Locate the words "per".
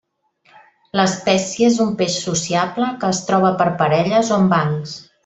3.61-3.69